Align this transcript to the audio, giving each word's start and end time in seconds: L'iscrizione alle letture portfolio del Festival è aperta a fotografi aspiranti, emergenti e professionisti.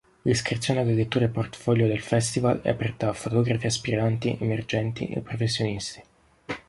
L'iscrizione 0.23 0.79
alle 0.79 0.95
letture 0.95 1.27
portfolio 1.27 1.85
del 1.85 2.01
Festival 2.01 2.61
è 2.61 2.69
aperta 2.69 3.09
a 3.09 3.13
fotografi 3.13 3.67
aspiranti, 3.67 4.35
emergenti 4.41 5.05
e 5.07 5.19
professionisti. 5.21 6.01